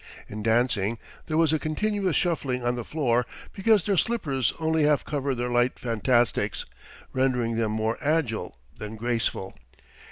In 0.27 0.41
dancing 0.41 0.97
there 1.27 1.37
was 1.37 1.53
a 1.53 1.59
continuous 1.59 2.15
shuffling 2.15 2.63
on 2.65 2.73
the 2.73 2.83
floor 2.83 3.27
because 3.53 3.85
their 3.85 3.97
slippers 3.97 4.51
only 4.59 4.81
half 4.81 5.05
covered 5.05 5.35
their 5.35 5.51
light 5.51 5.77
fantastics, 5.77 6.65
rendering 7.13 7.55
them 7.55 7.71
more 7.73 7.99
agile 8.01 8.57
than 8.77 8.95
graceful. 8.95 9.53